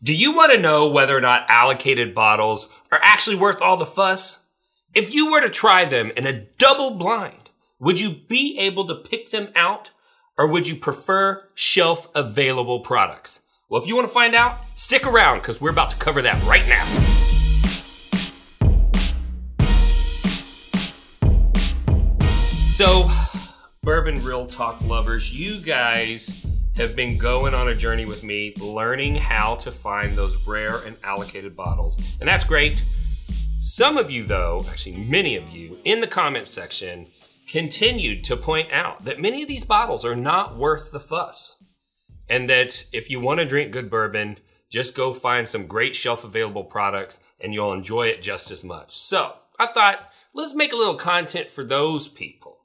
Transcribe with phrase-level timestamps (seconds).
[0.00, 3.84] Do you want to know whether or not allocated bottles are actually worth all the
[3.84, 4.44] fuss?
[4.94, 8.94] If you were to try them in a double blind, would you be able to
[8.94, 9.90] pick them out
[10.38, 13.42] or would you prefer shelf available products?
[13.68, 16.40] Well, if you want to find out, stick around because we're about to cover that
[16.44, 16.84] right now.
[22.70, 23.08] So,
[23.82, 26.46] Bourbon Real Talk lovers, you guys
[26.78, 30.96] have been going on a journey with me, learning how to find those rare and
[31.02, 32.00] allocated bottles.
[32.20, 32.80] And that's great.
[33.60, 37.08] Some of you, though, actually, many of you in the comment section
[37.48, 41.56] continued to point out that many of these bottles are not worth the fuss.
[42.28, 44.38] And that if you want to drink good bourbon,
[44.70, 48.96] just go find some great shelf available products and you'll enjoy it just as much.
[48.96, 52.58] So I thought, let's make a little content for those people.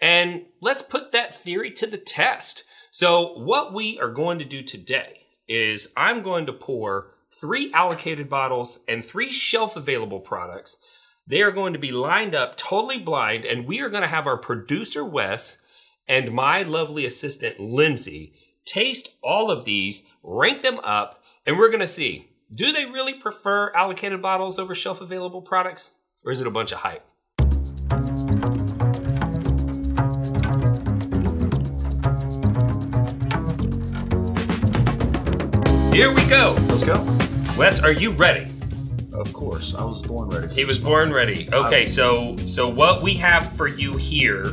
[0.00, 2.64] And let's put that theory to the test.
[2.90, 8.28] So, what we are going to do today is I'm going to pour three allocated
[8.28, 10.78] bottles and three shelf available products.
[11.26, 14.26] They are going to be lined up totally blind, and we are going to have
[14.26, 15.62] our producer, Wes,
[16.08, 18.32] and my lovely assistant, Lindsey,
[18.64, 23.12] taste all of these, rank them up, and we're going to see do they really
[23.12, 25.90] prefer allocated bottles over shelf available products,
[26.24, 27.06] or is it a bunch of hype?
[35.98, 36.54] Here we go.
[36.68, 37.04] Let's go.
[37.58, 38.48] Wes, are you ready?
[39.12, 40.46] Of course, I was born ready.
[40.54, 41.48] He was born ready.
[41.52, 44.46] Okay, so so what we have for you here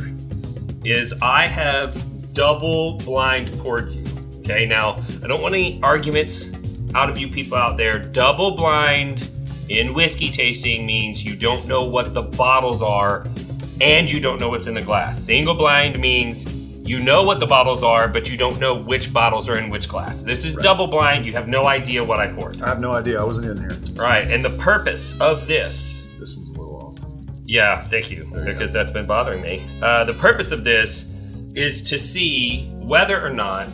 [0.84, 4.04] is I have double blind poured you.
[4.40, 6.52] Okay, now I don't want any arguments
[6.96, 8.00] out of you people out there.
[8.00, 9.30] Double blind
[9.70, 13.24] in whiskey tasting means you don't know what the bottles are
[13.82, 15.22] and you don't know what's in the glass.
[15.22, 19.50] Single blind means you know what the bottles are, but you don't know which bottles
[19.50, 20.22] are in which glass.
[20.22, 21.26] This is double blind.
[21.26, 22.62] You have no idea what I poured.
[22.62, 23.20] I have no idea.
[23.20, 23.78] I wasn't in here.
[23.96, 27.00] Right, and the purpose of this This one's a little off.
[27.46, 29.64] yeah, thank you, you because that's been bothering me.
[29.82, 31.12] Uh, the purpose of this
[31.56, 33.70] is to see whether or not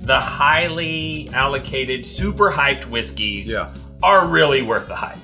[0.00, 3.70] the highly allocated, super hyped whiskeys Yeah.
[4.02, 5.18] are really worth the hype.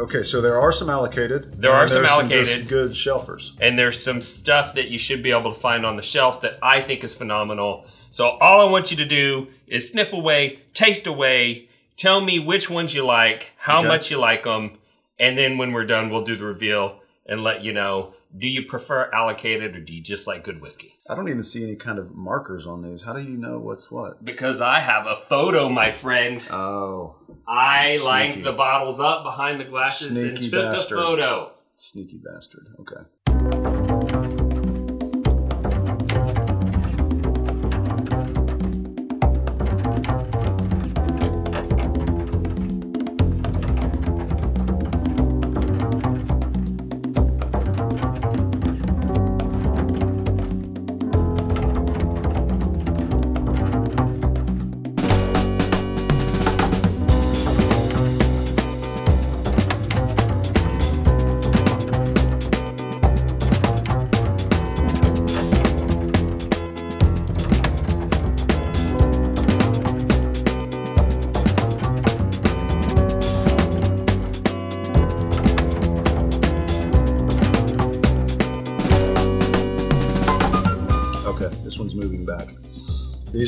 [0.00, 1.60] Okay, so there are some allocated.
[1.60, 2.46] There are some allocated.
[2.46, 3.52] just good shelfers.
[3.60, 6.58] And there's some stuff that you should be able to find on the shelf that
[6.62, 7.86] I think is phenomenal.
[8.08, 12.70] So all I want you to do is sniff away, taste away, tell me which
[12.70, 13.88] ones you like, how Okay.
[13.88, 14.78] much you like them,
[15.18, 18.14] and then when we're done, we'll do the reveal and let you know.
[18.36, 20.94] Do you prefer allocated or do you just like good whiskey?
[21.08, 23.02] I don't even see any kind of markers on these.
[23.02, 24.24] How do you know what's what?
[24.24, 26.40] Because I have a photo, my friend.
[26.50, 28.04] Oh, I Sneaky.
[28.06, 30.98] lined the bottles up behind the glasses and Sneaky took bastard.
[30.98, 31.52] a photo.
[31.76, 32.68] sneaky bastard.
[32.78, 33.89] Okay,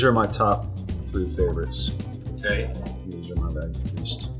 [0.02, 0.66] These are my top
[0.98, 1.92] three favorites.
[2.34, 2.68] Okay.
[3.06, 3.50] These are my
[3.94, 4.32] least.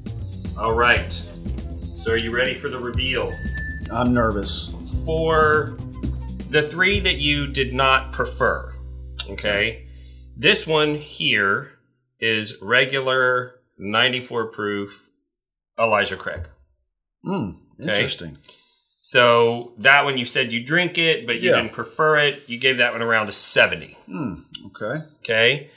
[0.59, 1.13] All right.
[1.13, 3.31] So are you ready for the reveal?
[3.95, 4.75] I'm nervous.
[5.07, 5.79] for
[6.51, 8.75] the three that you did not prefer,
[9.31, 9.87] okay,
[10.37, 11.79] this one here
[12.19, 15.11] is regular 94 proof
[15.79, 16.49] Elijah Craig.
[17.23, 18.37] Hmm, interesting.
[19.05, 21.57] So that one you said you drink it, but you Yeah.
[21.57, 22.49] didn't prefer it.
[22.49, 23.97] You gave that one around a 70.
[24.07, 24.35] Hmm,
[24.69, 25.05] okay.
[25.21, 25.71] Okay.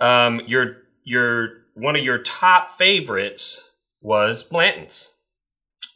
[0.00, 5.12] Um, your your one of your top favorites was Blanton's.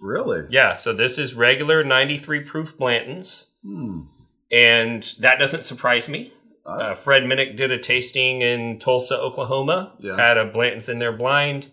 [0.01, 0.43] Really?
[0.51, 3.47] Yeah, so this is regular 93 proof Blanton's.
[3.65, 4.03] Hmm.
[4.53, 6.33] And that doesn't surprise me.
[6.65, 9.93] Uh, Fred Minnick did a tasting in Tulsa, Oklahoma.
[9.99, 10.17] Yeah.
[10.17, 11.69] Had a Blanton's in there blind,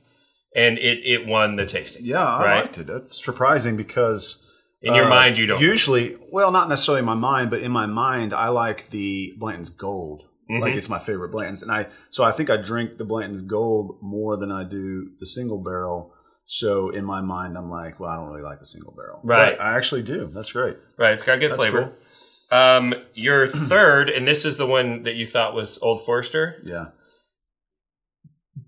[0.55, 2.03] and it, it won the tasting.
[2.05, 2.61] Yeah, I Right?
[2.61, 2.87] liked it.
[2.87, 4.42] That's surprising because
[4.83, 5.61] In your uh, mind, you don't.
[5.61, 9.69] Usually, well, not necessarily in my mind, but in my mind, I like the Blanton's
[9.69, 10.23] Gold.
[10.51, 10.61] Mm-hmm.
[10.61, 13.97] Like it's my favorite Blanton's, and I so I think I drink the Blanton's Gold
[14.01, 16.13] more than I do the single barrel.
[16.45, 19.57] So in my mind, I'm like, well, I don't really like the single barrel, Right.
[19.57, 20.25] But I actually do.
[20.25, 20.75] That's great.
[20.97, 21.93] right, it's got good That's flavor.
[22.51, 26.61] Um, your third, and this is the one that you thought was Old Forester.
[26.65, 26.87] Yeah.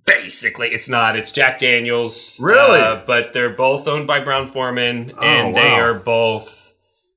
[0.06, 1.16] Basically, it's not.
[1.16, 2.40] It's Jack Daniels.
[2.40, 2.80] Really?
[2.80, 6.74] Uh, but they're both owned by Brown-Forman, and Oh, they are both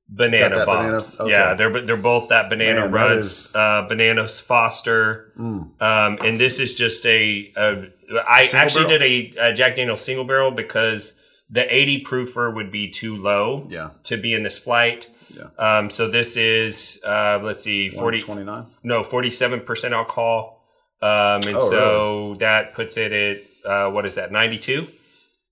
[0.09, 1.21] banana that banana- bombs.
[1.21, 1.31] okay.
[1.31, 6.75] Yeah, they're they're both that banana Man, Ruds, uh, bananas Foster, um, and this is
[6.75, 7.53] just a.
[7.57, 7.91] a
[8.27, 8.99] I Single actually barrel?
[9.01, 11.13] did a, a Jack Daniels single barrel because
[11.51, 13.91] the 80 proofer would be too low Yeah.
[14.05, 15.09] to be in this flight.
[15.37, 15.49] Yeah.
[15.59, 18.65] Um, so this is uh, let's see, 40, 29.
[18.83, 20.58] no, 47% alcohol.
[21.01, 24.87] Um, and Oh, so that puts it at, uh, what is that, 92?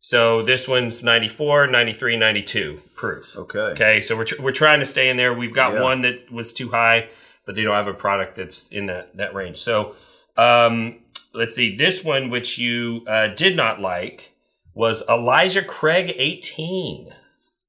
[0.01, 3.37] So this one's 94, 93, 92 proof.
[3.37, 3.59] Okay.
[3.59, 5.33] Okay, so we're, tr- we're trying to stay in there.
[5.35, 5.83] We've got Yeah.
[5.83, 7.09] one that was too high,
[7.45, 9.57] but they don't have a product that's in that, that range.
[9.57, 9.95] So
[10.37, 10.99] um,
[11.33, 14.33] let's see, this one, which you uh, did not like,
[14.75, 17.13] was Elijah Craig 18.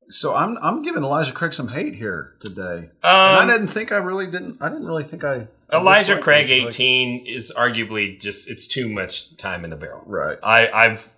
[0.10, 3.92] So I'm I'm giving Elijah Craig some hate here today, Um, and I didn't think
[3.92, 4.62] I really didn't.
[4.64, 5.48] I didn't really think I.
[5.72, 9.70] I Elijah disliked Craig these, like- 18 is arguably just it's too much time in
[9.70, 10.04] the barrel.
[10.06, 10.38] Right.
[10.44, 11.14] I, I've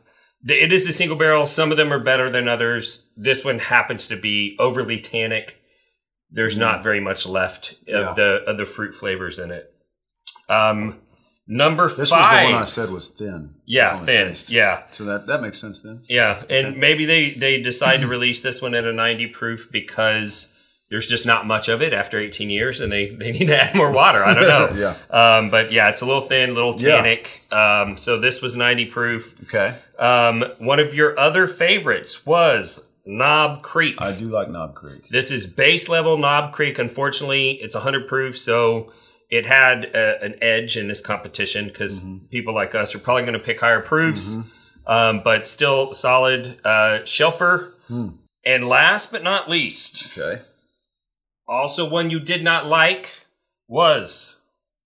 [0.47, 1.45] it is a single barrel.
[1.45, 3.07] Some of them are better than others.
[3.17, 5.61] This one happens to be overly tannic.
[6.31, 7.87] There's not very much left of Mm.
[8.07, 8.13] Yeah.
[8.13, 9.71] the of the fruit flavors in it.
[10.47, 10.99] Um,
[11.47, 13.55] number This was the one I said was thin.
[13.65, 14.27] yeah, on thin.
[14.29, 14.49] taste.
[14.51, 15.99] Yeah, So that that makes sense then.
[16.07, 20.53] yeah, and maybe they they decide to release this one at a 90 proof because
[20.89, 23.75] there's just not much of it after 18 years, and they they need to add
[23.75, 24.23] more water.
[24.23, 24.69] I don't know.
[24.75, 24.95] Yeah.
[25.37, 26.97] Um, but yeah, it's a little thin, a little Yeah.
[26.97, 27.41] tannic.
[27.51, 29.35] Um, so this was 90 proof.
[29.43, 29.75] Okay.
[29.99, 33.95] Um, one of your other favorites was Knob Creek.
[33.99, 35.07] I do like Knob Creek.
[35.09, 36.79] this is base level Knob Creek.
[36.79, 38.91] Unfortunately, it's 100 proof, so
[39.29, 42.25] it had a, an edge in this competition because Mm-hmm.
[42.27, 44.37] people like us are probably going to pick higher proofs,
[44.87, 47.73] um, but still solid uh, shelfer.
[47.87, 48.09] Hmm.
[48.45, 50.41] And last but not least, Okay.
[51.49, 53.25] Also one you did not like
[53.67, 54.41] was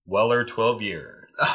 [0.06, 1.28] Weller 12 year.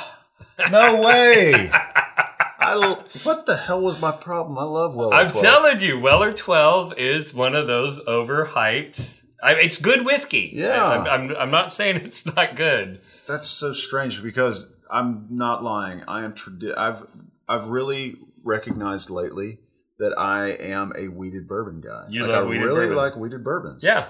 [0.71, 1.69] No way.
[2.59, 4.57] I what the hell was my problem?
[4.57, 5.13] I love Weller.
[5.15, 5.41] I'm 12.
[5.41, 9.23] telling you, Weller 12 is one of those overhyped.
[9.41, 10.51] I, it's good whiskey.
[10.53, 10.83] Yeah.
[10.83, 12.99] I, am I'm, I'm not saying it's not good.
[13.27, 16.03] That's so strange because I'm not lying.
[16.07, 17.03] I am tradi- I've
[17.47, 19.59] I've really recognized lately
[19.97, 22.05] that I am a wheated bourbon guy.
[22.09, 22.97] You like, love I wheated really bourbon.
[22.97, 23.83] like wheated bourbons.
[23.83, 24.05] Yeah.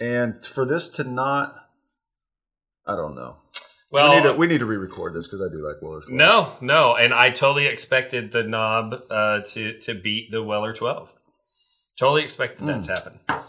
[0.00, 1.54] And for this to not
[2.86, 3.38] I don't know.
[3.90, 6.06] Well, we need to we need to re-record this because I do like Weller's.
[6.06, 6.60] Twelve.
[6.60, 6.96] no, no.
[6.96, 11.14] And I totally expected the knob uh, to, to beat the Weller 12.
[11.96, 13.30] Totally expected that to Hmm.
[13.30, 13.46] happen.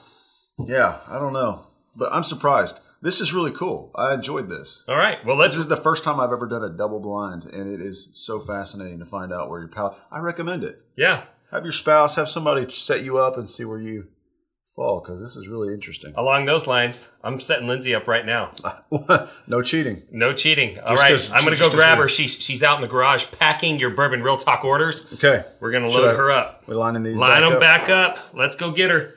[0.68, 1.66] Yeah, I don't know,
[1.98, 2.80] but I'm surprised.
[3.02, 3.92] This is really cool.
[3.96, 4.86] I enjoyed this.
[4.88, 5.24] All right.
[5.26, 5.56] Well, let's.
[5.56, 8.40] This is the first time I've ever done a double blind, and it is so
[8.40, 9.98] fascinating to find out where your palate.
[10.12, 10.82] I recommend it.
[10.96, 11.24] Yeah.
[11.52, 14.08] Have your spouse, have somebody set you up and see where you
[14.66, 16.14] fall, because this is really interesting.
[16.18, 18.52] Along those lines, I'm setting Lindsey up right now.
[19.48, 20.04] no cheating.
[20.12, 20.80] No cheating.
[20.80, 21.32] All right.
[21.34, 22.08] I'm going to go grab her.
[22.08, 25.12] She's, she's out in the garage packing your Bourbon Real Talk orders.
[25.14, 26.64] Okay, We're going to load I- her up.
[26.68, 27.16] we're lining these.
[27.18, 27.60] Line back them up.
[27.60, 28.34] back up.
[28.34, 29.16] Let's go get her.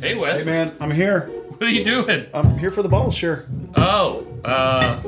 [0.00, 0.40] Hey, Wes.
[0.40, 1.20] Hey man, I'm here.
[1.20, 2.26] What are you doing?
[2.34, 3.46] I'm here for the bottle share.
[3.76, 5.00] Oh, uh,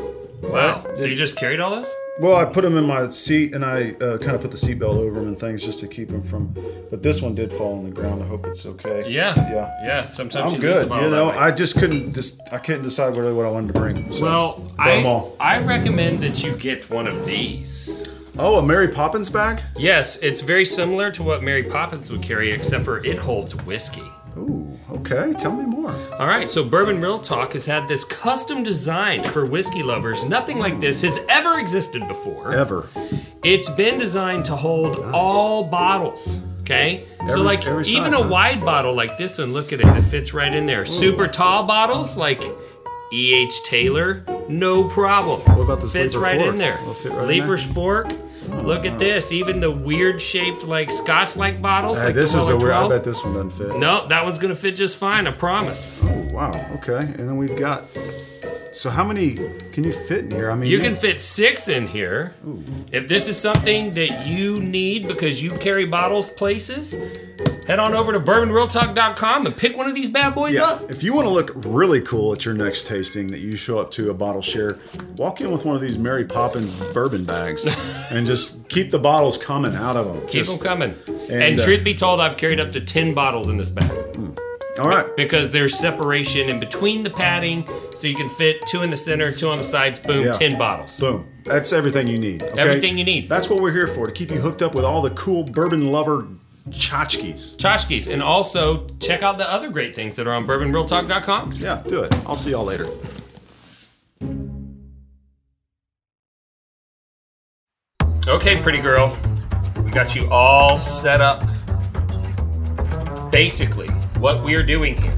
[0.42, 0.84] wow.
[0.94, 1.94] So you just carried all this?
[2.20, 4.96] Well, I put them in my seat, and I uh, kind of put the seatbelt
[4.96, 6.54] over them and things just to keep them from.
[6.90, 8.22] But this one did fall on the ground.
[8.22, 9.08] I hope it's okay.
[9.10, 9.34] Yeah.
[9.50, 9.74] Yeah.
[9.82, 10.04] Yeah.
[10.04, 10.90] Sometimes I'm you lose good.
[10.92, 11.36] You that know, way.
[11.36, 12.12] I just couldn't.
[12.12, 14.12] Just I couldn't decide really what I wanted to bring.
[14.12, 14.22] So.
[14.24, 15.36] well, Brought 'em I, all.
[15.40, 18.06] I recommend that you get one of these.
[18.38, 19.62] oh, a Mary Poppins bag.
[19.78, 24.02] Yes, it's very similar to what Mary Poppins would carry, except for it holds whiskey.
[24.36, 25.32] Ooh, okay.
[25.34, 25.94] Tell me more.
[26.18, 30.24] All right, so Bourbon Real Talk has had this custom designed for whiskey lovers.
[30.24, 32.54] Nothing like this has ever existed before.
[32.54, 32.88] Ever.
[33.44, 36.42] It's been designed to hold all bottles.
[36.60, 38.28] Okay, so like every even a huh?
[38.28, 40.84] wide bottle like this one, look at it, it fits right in there.
[40.84, 42.44] Super tall bottles like
[43.12, 43.64] E.H.
[43.64, 45.40] Taylor, no problem.
[45.56, 46.48] What about this fits Leiper right fork?
[46.52, 46.78] in there.
[46.84, 48.08] Will fit right in Leiper's Fork.
[48.50, 48.60] Oh.
[48.62, 49.32] Look at this.
[49.32, 52.72] Even the weird shaped like Scotch-like bottles, Hey, like this the is a weird.
[52.72, 53.78] I bet this one doesn't fit.
[53.78, 55.26] No, that one's gonna fit just fine.
[55.26, 56.00] I promise.
[56.04, 56.50] Oh, wow.
[56.76, 56.98] Okay.
[56.98, 57.84] And then we've got.
[58.74, 59.34] So how many
[59.72, 60.50] can you fit in here?
[60.50, 62.34] I mean, You can fit six in here.
[62.90, 66.96] If this is something that you need because you carry bottles places,
[67.66, 70.64] head on over to bourbonrealtalk.com and pick one of these bad boys Yeah.
[70.64, 70.90] up.
[70.90, 73.90] If you want to look really cool at your next tasting, that you show up
[73.92, 74.78] to a bottle share,
[75.16, 77.66] walk in with one of these Mary Poppins bourbon bags,
[78.10, 80.20] and just keep the bottles coming out of them.
[80.22, 80.94] Keep Just- them coming.
[81.30, 83.90] And, and, uh, truth be told, I've carried up to 10 bottles in this bag
[84.78, 85.06] All right.
[85.16, 89.32] because there's separation in between the padding so you can fit two in the center,
[89.32, 90.32] two on the sides, boom, Yeah.
[90.32, 90.98] 10 bottles.
[91.00, 91.26] Boom.
[91.44, 92.42] That's everything you need.
[92.42, 92.60] okay?
[92.60, 93.28] Everything you need.
[93.28, 95.90] That's what we're here for to keep you hooked up with all the cool bourbon
[95.90, 96.26] lover
[96.68, 97.56] tchotchkes.
[97.56, 98.12] Tchotchkes.
[98.12, 101.52] And also check out the other great things that are on bourbonrealtalk.com.
[101.54, 102.14] Yeah, do it.
[102.26, 102.88] I'll see y'all later.
[108.28, 109.16] Okay, pretty girl.
[109.84, 111.42] We got you all set up.
[113.30, 113.88] Basically,
[114.18, 115.10] what we are doing here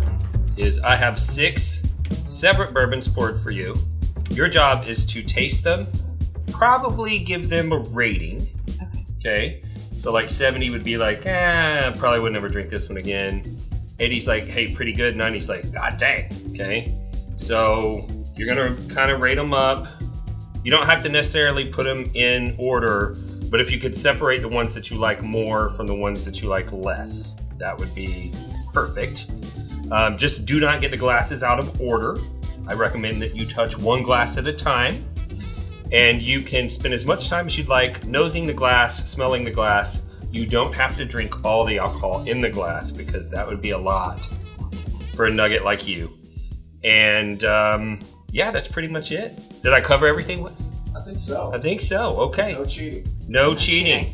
[0.57, 1.83] is I have six
[2.25, 3.77] separate bourbons poured for you.
[4.31, 5.87] Your job is to taste them,
[6.51, 8.49] probably give them a rating.
[9.19, 9.61] Okay.
[9.61, 9.63] Okay.
[10.05, 13.43] So like 70 would be like, eh, probably would never drink this one again.
[13.99, 15.17] 80's like, hey, pretty good.
[15.17, 16.31] 90's like, god dang.
[16.51, 16.95] Okay.
[17.37, 18.07] So
[18.37, 19.87] you're gonna kind of rate them up.
[20.63, 23.17] You don't have to necessarily put them in order,
[23.51, 26.43] but if you could separate the ones that you like more from the ones that
[26.43, 28.31] you like less, that would be
[28.75, 29.31] perfect.
[29.91, 32.19] Um, just do not get the glasses out of order.
[32.69, 35.03] I recommend that you touch one glass at a time
[35.95, 39.51] and you can spend as much time as you'd like nosing the glass, smelling the
[39.51, 40.03] glass.
[40.33, 43.71] You don't have to drink all the alcohol in the glass because that would be
[43.71, 44.29] a lot
[45.15, 46.13] for a nugget like you.
[46.83, 49.41] And um, yeah, that's pretty much it.
[49.63, 50.73] Did I cover everything, Wes?
[50.97, 51.53] I think so.
[51.55, 52.17] I think so.
[52.23, 52.55] Okay.
[52.55, 53.09] No cheating.
[53.29, 54.13] No cheating.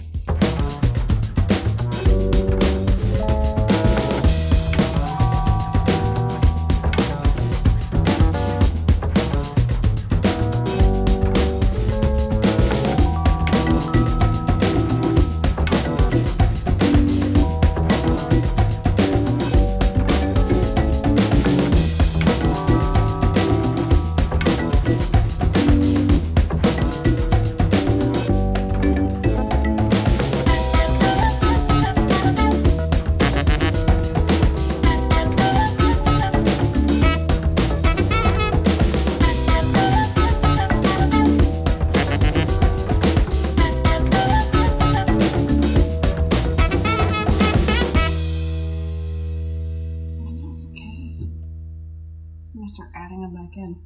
[53.50, 53.76] Back in.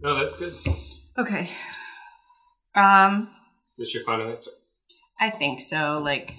[0.00, 0.52] No, that's good.
[1.18, 1.50] Okay.
[2.74, 3.28] Um,
[3.76, 4.50] this your final answer?
[5.20, 6.00] I think so.
[6.02, 6.34] Like,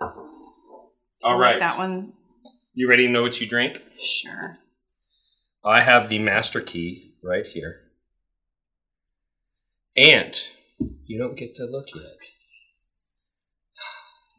[0.00, 1.58] All right.
[1.58, 2.12] like that one.
[2.74, 3.80] You ready to know what you drink?
[4.00, 4.56] Sure.
[5.64, 7.80] I have the master key right here.
[9.96, 10.34] And
[11.04, 12.04] you don't get to look yet.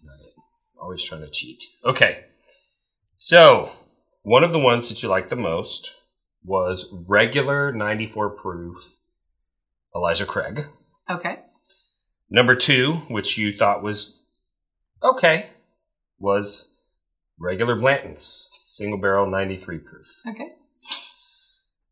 [0.03, 0.33] Nugget.
[0.81, 1.63] Always trying to cheat.
[1.85, 2.25] Okay.
[3.17, 3.71] So,
[4.23, 5.93] one of the ones that you like the most
[6.43, 8.97] was regular 94 proof
[9.95, 10.61] Elijah Craig.
[11.09, 11.39] Okay.
[12.29, 14.23] Number two, which you thought was
[15.03, 15.47] okay,
[16.19, 16.69] was
[17.39, 20.07] regular Blanton's single barrel 93 proof.
[20.27, 20.49] Okay.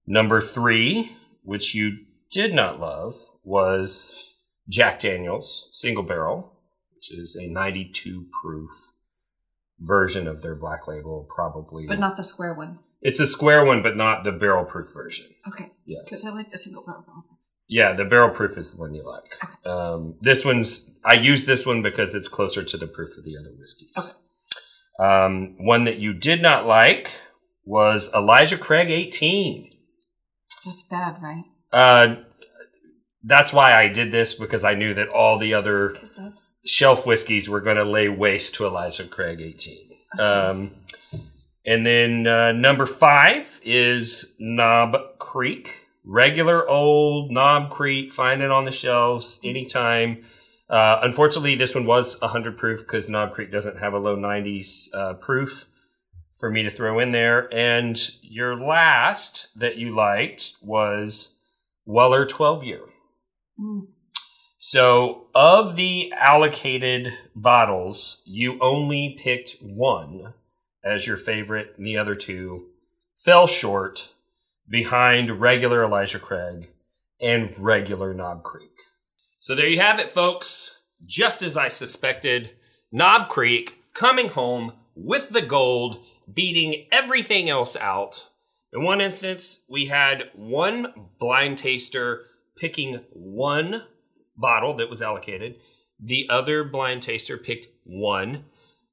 [0.07, 1.11] Number three,
[1.43, 6.57] which you did not love, was Jack Daniels single barrel,
[6.95, 8.71] which is a 92 proof
[9.79, 11.85] version of their black label, probably.
[11.85, 12.79] But not the square one.
[13.01, 15.27] It's a square one, but not the barrel proof version.
[15.47, 15.65] Okay.
[15.85, 16.03] Yes.
[16.05, 17.05] Because I like the single barrel.
[17.67, 19.33] Yeah, the barrel proof is the one you like.
[19.65, 23.37] Um, this one's, I use this one because it's closer to the proof of the
[23.37, 23.95] other whiskeys.
[23.97, 24.17] Okay.
[24.99, 27.09] Um, one that you did not like
[27.65, 29.71] was Elijah Craig 18.
[30.65, 31.43] That's bad, right?
[31.71, 32.15] Uh,
[33.23, 37.47] that's why I did this because I knew that all the other that's shelf whiskeys
[37.47, 39.77] were going to lay waste to Elijah Craig 18.
[40.19, 40.71] Um,
[41.65, 45.87] and then uh, number five is Knob Creek.
[46.03, 50.23] Regular old Knob Creek, find it on the shelves anytime.
[50.69, 54.87] Uh, unfortunately, this one was 100 proof because Knob Creek doesn't have a low 90s
[54.95, 55.67] uh, proof
[56.33, 57.53] for me to throw in there.
[57.53, 61.37] And your last that you liked was
[61.85, 62.81] Weller 12 year.
[63.59, 63.87] Mm.
[64.57, 70.33] So, of the allocated bottles, you only picked one
[70.83, 72.67] as your favorite, and the other two
[73.15, 74.13] fell short
[74.67, 76.69] behind regular Elijah Craig
[77.19, 78.71] and regular Knob Creek.
[79.37, 80.81] So, there you have it, folks.
[81.05, 82.51] Just as I suspected,
[82.91, 88.29] Knob Creek coming home with the gold, beating everything else out.
[88.73, 93.83] In one instance, we had one blind taster picking one
[94.37, 95.55] bottle that was allocated.
[95.99, 98.45] The other blind taster picked one,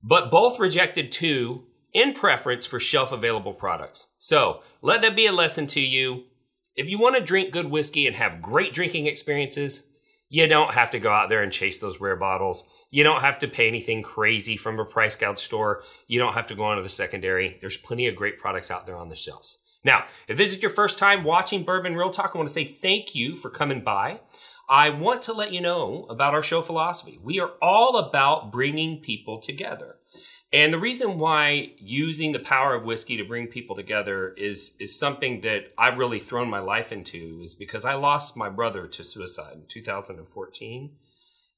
[0.02, 1.67] but both rejected two
[1.98, 4.08] in preference for shelf available products.
[4.20, 6.24] So let that be a lesson to you.
[6.76, 9.82] If you want to drink good whiskey and have great drinking experiences,
[10.28, 12.68] you don't have to go out there and chase those rare bottles.
[12.90, 15.82] You don't have to pay anything crazy from a price gouge store.
[16.06, 17.58] You don't have to go onto the secondary.
[17.60, 19.58] There's plenty of great products out there on the shelves.
[19.82, 22.64] Now, if this is your first time watching Bourbon Real Talk, I want to say
[22.64, 24.20] thank you for coming by.
[24.68, 27.18] I want to let you know about our show philosophy.
[27.20, 29.97] We are all about bringing people together.
[30.52, 34.98] And the reason why using the power of whiskey to bring people together is is
[34.98, 39.04] something that I've really thrown my life into is because I lost my brother to
[39.04, 40.92] suicide in 2014.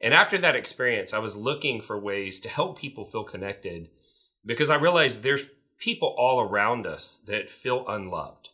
[0.00, 3.90] And after that experience, I was looking for ways to help people feel connected
[4.44, 8.50] because I realized there's people all around us that feel unloved.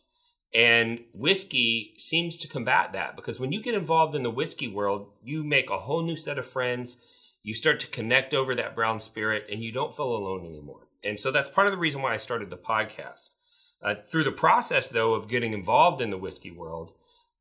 [0.53, 5.11] And whiskey seems to combat that because when you get involved in the whiskey world,
[5.23, 6.97] you make a whole new set of friends.
[7.47, 10.89] You start to connect over that brown spirit and you don't feel alone anymore.
[11.01, 13.29] And so that's part of the reason why I started the podcast.
[13.81, 16.91] Uh, through the process, though, of getting involved in the whiskey world,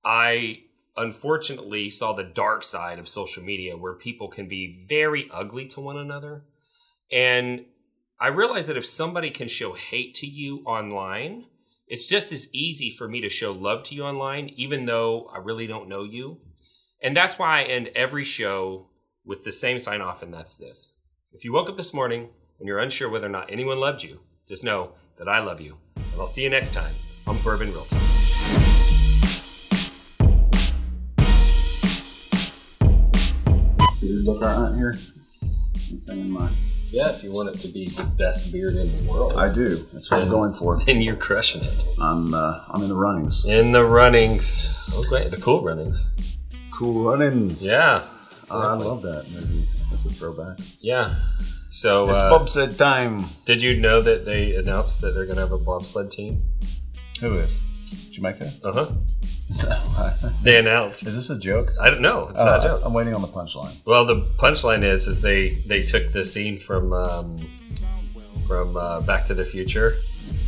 [0.05, 0.63] I
[0.97, 5.81] unfortunately saw the dark side of social media where people can be very ugly to
[5.81, 6.45] one another.
[7.11, 7.65] And
[8.21, 11.47] I realized that if somebody can show hate to you online,
[11.89, 15.39] it's just as easy for me to show love to you online, even though I
[15.39, 16.43] really don't know you.
[17.03, 18.91] And that's why I end every show
[19.27, 20.93] with the same sign off, and that's this.
[21.35, 22.29] If you woke up this morning
[22.59, 25.77] and you're unsure whether or not anyone loved you, just know that I love you.
[25.97, 26.95] And I'll see you next time
[27.27, 28.01] on Bourbon Real Talk.
[34.01, 34.95] Did you look all right here?
[35.89, 36.55] Anything in mind?
[36.93, 39.77] Yeah, if you want it to be the best beard in the world, I do.
[39.93, 40.79] That's what I'm going for.
[40.87, 41.85] then you're crushing it.
[42.01, 43.45] I'm uh, I'm in the runnings.
[43.45, 44.73] In the runnings.
[44.95, 46.13] Okay, the cool runnings.
[46.71, 47.67] Cool runnings.
[47.67, 48.03] Yeah.
[48.51, 49.65] Oh, I love that movie.
[49.91, 50.59] That's a throwback.
[50.81, 51.15] Yeah.
[51.71, 53.25] So, It's uh, bobsled time.
[53.45, 56.43] did you know that they announced that they're going to have a bobsled team?
[57.21, 57.63] Who is?
[58.13, 58.51] Jamaica?
[58.65, 58.91] Uh huh.
[60.43, 61.07] They announced.
[61.07, 61.71] Is this a joke?
[61.81, 62.27] I don't know.
[62.29, 62.81] It's not a joke.
[62.85, 63.77] I'm waiting on the punchline.
[63.85, 67.39] Well, the punchline is is they they took the scene from um,
[68.49, 69.95] from uh, Back to the Future,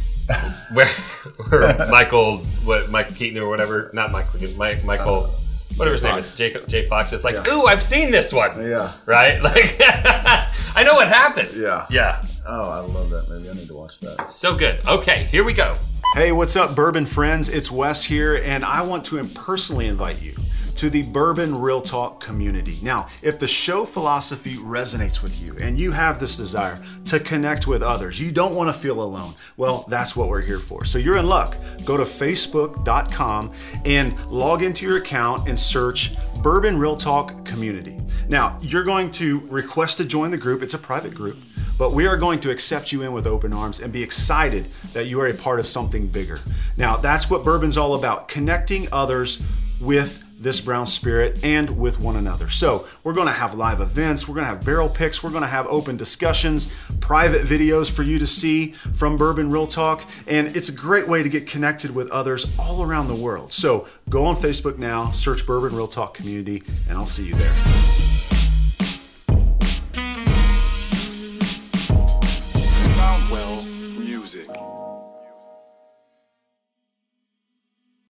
[0.74, 0.86] where
[1.48, 5.30] where Michael what Mike Keaton or whatever, not Michael Keaton, Mike Michael,
[5.78, 6.26] whatever his name Fox.
[6.26, 7.12] is, Jay, Jay Fox.
[7.12, 7.54] It's like, Yeah.
[7.54, 8.92] ooh, I've seen this one, Yeah.
[9.06, 9.40] right?
[9.48, 11.60] Like, I know what happens.
[11.60, 11.86] Yeah.
[11.90, 13.48] yeah, Oh, I love that movie.
[13.50, 14.32] I need to watch that.
[14.32, 14.76] so good.
[14.86, 15.76] Okay, here we go.
[16.14, 17.48] Hey, what's up, bourbon friends?
[17.50, 20.34] It's Wes here, and I want to personally invite you
[20.78, 22.78] to the Bourbon Real Talk community.
[22.82, 27.66] Now, if the show philosophy resonates with you and you have this desire to connect
[27.66, 30.84] with others, you don't want to feel alone, well, that's what we're here for.
[30.84, 31.56] So you're in luck.
[31.84, 33.52] Go to facebook.com
[33.84, 36.14] and log into your account and search
[36.44, 37.98] Bourbon Real Talk community.
[38.28, 41.38] Now, you're going to request to join the group, it's a private group.
[41.76, 45.06] But we are going to accept you in with open arms and be excited that
[45.06, 46.38] you are a part of something bigger.
[46.76, 49.44] Now, that's what bourbon's all about connecting others
[49.80, 52.48] with this brown spirit and with one another.
[52.48, 55.42] So, we're going to have live events, we're going to have barrel picks, we're going
[55.42, 56.66] to have open discussions,
[57.00, 61.22] private videos for you to see from Bourbon Real Talk, and it's a great way
[61.22, 63.52] to get connected with others all around the world.
[63.52, 68.07] So, go on Facebook now, search Bourbon Real Talk Community, and I'll see you there.